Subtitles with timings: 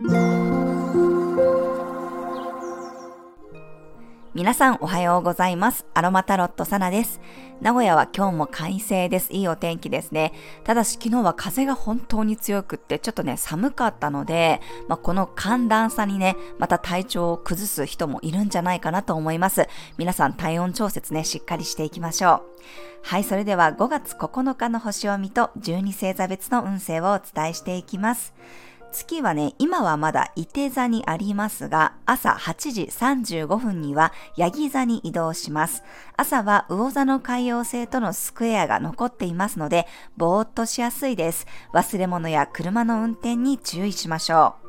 [0.00, 0.14] 皆
[4.54, 5.86] さんおはようございます。
[5.92, 7.20] アロマタロットサナです。
[7.60, 9.32] 名古屋は今日も快晴です。
[9.32, 10.32] いいお天気ですね。
[10.62, 19.66] ただし昨日は風が本当に強くってちょっとね寒かったので、まあ、この寒暖差にね、また体調を崩す人もいるんじゃないかなと思います。
[19.96, 22.42] 皆さん体温調節ね、しっかりしていきましょう。
[23.02, 28.32] はい、それでは5月9日の星を見と12星座別の運勢をお伝えしていきます。
[28.92, 35.82] 月はね、今はまだ伊手座にありますが、朝8時35分にはヤギ座に移動します。
[36.16, 41.46] 朝は魚座の海洋星とのスクエアが残っていますので、ぼーっとしやすいです。
[41.72, 44.67] 忘れ物や車の運転に注意しましょう。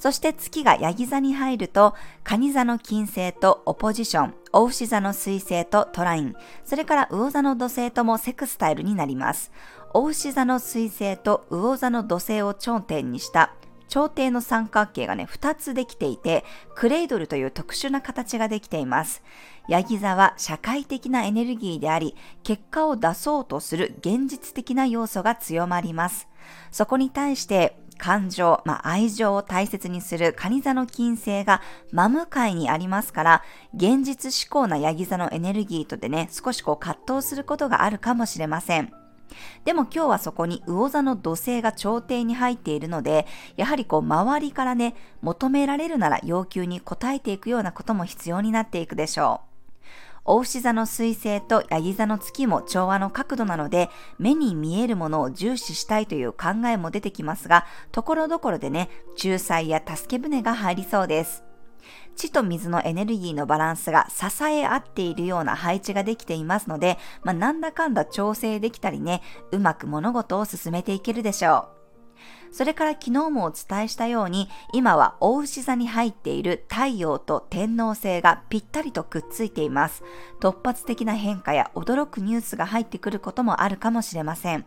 [0.00, 9.52] そして月がヤギ座に入ると、蟹座の金星とオポジション、大牛座の水星とトライン、それから魚座の土星ともセクスタイルになります。
[9.92, 13.52] 大牛座の水星と魚座の土星を頂点にした
[13.88, 19.22] 朝廷の三角形がね、2つできていて、クレイドルという特殊な形ができています。
[19.68, 26.26] ヤギ座は社会的なエネルギーであり、結果を出そうとする現実的な要素が強まります。
[26.70, 31.60] そこに対して、感情、まあ、愛情を大切にする蟹座の金星が
[31.92, 33.42] 真向かいにありますから、
[33.74, 38.90] 現実志向なヤギ座のエネルギーとでね、少しこう葛藤することがあるかもしれません。
[39.64, 43.26] でも今日はそこに魚座の土星が朝廷に入っているので、
[43.56, 49.49] やはりこう周りからね、求められるなら要求に応えていくようなことも必要になっていくでしょう。
[50.32, 61.42] 大牛座の水星とヤギ座の月も調和の角度なので、目に見えるものを重視したいという考えも出てきますが、ところどころでね、仲裁や助け舟が入りそうです。
[62.14, 71.79] 地と水のエネルギーのバランスが支え合っているような配置ができていますので、まあ、なんだかんだ調整できたりね、うまく物事を進めていけるでしょう。
[72.52, 80.02] それから昨日もお伝えしたように、今は大牛座に入っている太陽と天王星がぴったりとくっついています。
[80.40, 84.64] 突発的な変化や驚くニュースが入ってくることもあるかもしれません。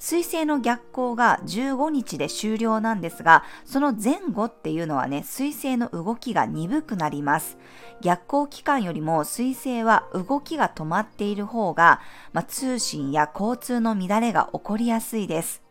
[0.00, 7.58] 水星の逆行が15日で終了なんですが、その前後っていうのはね、水星の動きが鈍くなります。
[8.00, 12.00] 逆行期間よりも水星は動きが止まっている方が、
[12.32, 15.67] まあ、通信や交通の乱れが起こりやすいです。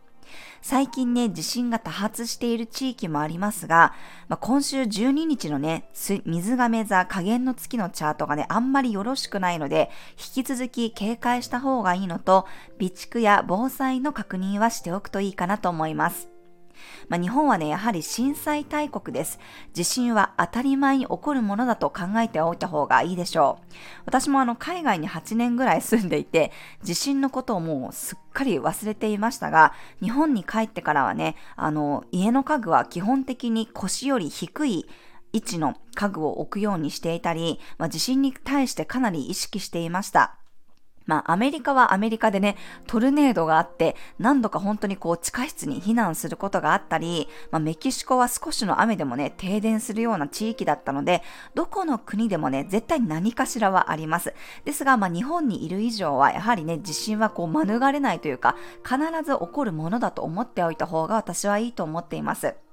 [0.62, 3.94] 最近ね、地震が多発している地域もありますが、
[4.28, 12.47] まあ、今週12日のね、水亀座加減の月のチャートがね、あんまりよろしくないので、引き続き警戒した方がいいのと、
[12.79, 16.37] 備蓄や防災の確認はしておくといいかなと思います。
[17.10, 19.40] まあ、日本はね、やはり震災大国です。
[19.74, 23.74] 地震は当たり前に起こるものだと考えておいた方がいいでしょう。
[24.06, 26.52] 私もあの、海外に8年ぐらい住んでいて、
[26.84, 34.88] 地震のことをもうすっかり忘れていましたが、日本に帰ってからはね、あの、家の家具は基本的に腰より低い
[35.34, 40.37] 位置の家具を置くようにしていたり、まあ、地震に対してかなり意識していました。
[41.07, 51.23] まあ、アメリカはアメリカでね、トルネードがあって、何度か本当にこう、地下室に避難することがあったり、まあ、メキシコは少しの雨でもね、停電するような地域だったので、
[51.56, 54.34] どこの国でもね、絶対何かしらはあります。
[54.66, 62.66] ですが、まあ、日本にいる以上は、やはりね、地震はこう、免れないというか、必ず起こるものだと思っておいた方が私はいいと思っています。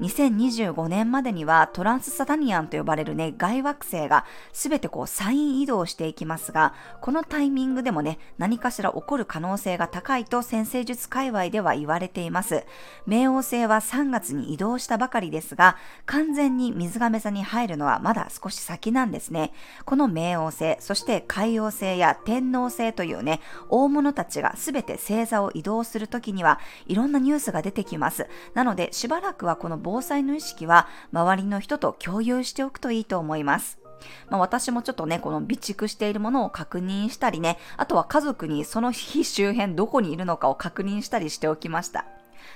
[0.00, 12.64] 2025年までにはトランスサタニアンと呼ばれるね、外惑星がすべてこうサイン移動していきますが、このタイミングでもね、何かしら起こる可能性が高いと先生術界隈では言われています。
[13.08, 15.76] 冥王星は3月に移動したばかりですが、
[16.06, 19.52] 完全に水亀座に入るのはまだ少し先なんですね。
[19.84, 28.28] この冥王星、そして海王星や天王星というね、大物たちがすべて星座を移動するときには、いろんなニュースが出てきます。
[28.54, 33.78] なので、しばらくはこの防災の意識は周りの人と共有しておくといいと思います。
[34.30, 42.04] まあ、私もちょっとね、この備蓄しているものを確認したりね、あとは家族にその日周辺どこにいるのかを確認したりしておきました。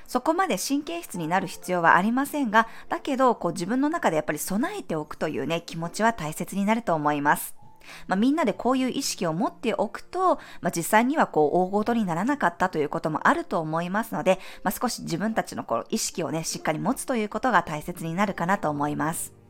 [0.07, 7.62] そこまで神経質になる必要はありませんが、だけど、こう自分の中でやっぱり備えておくというね、気持ちは大切になると思います。
[8.07, 19.43] まあ、みんなでこういう意識を持っておくと、まあ、実際にはこう大ごとにならなかったということもあると思いますので、まあ、少し自分たちのこの意識をね、しっかり持つということが大切になるかなと思います。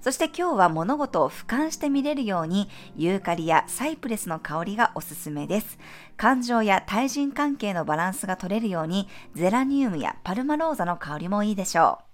[0.00, 5.78] そして今日は物事を俯瞰して見れるように、ユーカリやサイプレスの香りがおすすめです。
[6.16, 12.12] 感情や対人関係のバランスが取れるように、ゼラニウムやパルマローザの香りもいいでしょう。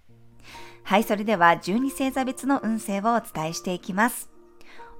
[0.84, 4.37] はい、それでは12星座別の運勢をお伝えしていきます。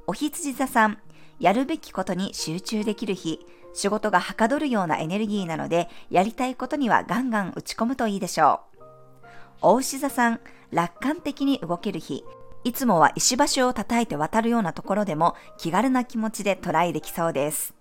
[0.08, 0.96] お羊座さん、
[1.38, 3.40] やるべきことに集中できる日、
[3.74, 9.26] 仕事がはかどるようなエネルギーなので、やりたいことにはガンガン打ち込むといいでしょう。
[9.60, 10.40] お牛座さん、
[10.70, 12.24] 楽観的に動ける日。
[12.64, 17.74] いつもは石橋を叩いて渡るようなところでも気軽な気持ちでトライできそうです。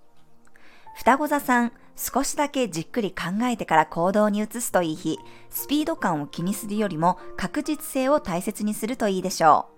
[0.98, 5.18] 双子座さん、少しだけじっくり考えてから行動に移すといい日、
[5.50, 9.70] スピード感を気にするよりも確実性を大切にするといいでしょ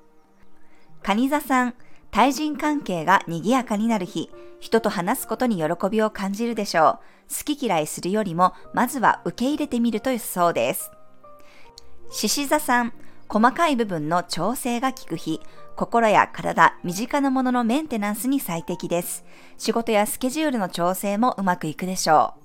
[1.04, 1.04] う。
[1.04, 1.76] 蟹座さん、
[2.12, 4.30] 対人関係が賑やかになる日、
[4.60, 7.36] 人と話すことに喜びを感じるでしょう。
[7.46, 10.92] 好き嫌いするよりも、まずは受け入れてみると良さそうです。
[12.12, 12.94] 獅子座さん、
[13.28, 15.40] 細かい部分の調整が効く日、
[15.76, 19.24] 心や体、身近なもののメンテナンスに最適です。
[19.58, 22.40] 仕事やスケジュールの調整もうまくいくでしょう。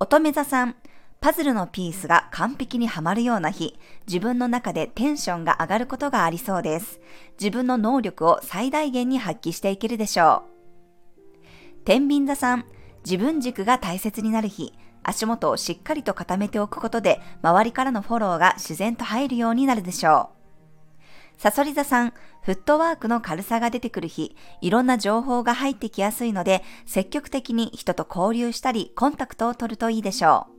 [0.00, 0.76] 乙女座さん、
[1.20, 3.76] パズルのピースが完璧にはまるような日、
[4.06, 7.00] 自分の中でテンションが上がることがありそうです。
[7.40, 11.84] 自分の能力を最大限に発揮していけるでしょう。
[11.84, 12.66] 天秤座さん、
[13.04, 14.72] 自分軸が大切になる日、
[15.02, 21.40] 足元をしっかりと固めておくことで、周りからのフォローが自然と入るようになるでしょう。
[21.40, 22.12] サソリ座さん、
[22.42, 30.57] フットワークの軽さが出てくる日、いろんな情報が入ってきやすいので、積極的に人と交流したり、コンタクトを取るといいでしょう。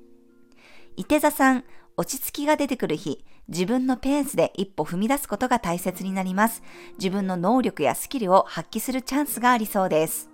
[1.00, 1.64] 伊手座さん、
[1.96, 6.62] 落ち着きが出てくる日、自分のペースで一歩踏み出すことが大切になります。
[6.98, 10.30] 自分の能力やスキルを発揮するチャンスがありそうです。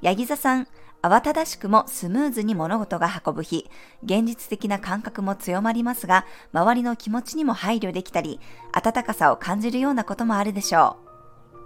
[0.00, 0.68] ヤギ座さん、
[1.02, 3.70] 慌ただしくもスムーズに物事が運ぶ日、
[4.02, 8.40] 現実的な感覚も強まりますが、周りの気持ちにも配慮できたり、
[8.72, 10.96] 温かさを感じるようなこともあるでしょ
[11.54, 11.58] う。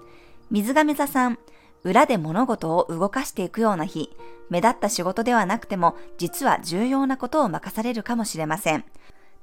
[0.50, 1.38] 水亀座さん、
[1.86, 4.10] 裏で物事を動かしていくような日、
[4.50, 8.84] 目立った仕事ではなくても、実は重要なことを任されるかもしれません。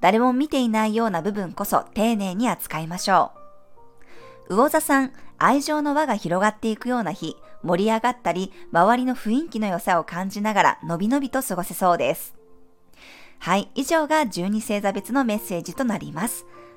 [0.01, 3.31] 誰も見ていないような部分こそ丁寧に扱いましょ
[4.49, 4.55] う。
[4.55, 12.35] 魚座さん、愛情の輪が広がっていくような日、盛り上がったり、周りの雰囲気の良さを感じながら、のびのびと過ごせそうです。
[13.39, 16.45] はい、以上が12星座別のメッセージとなります。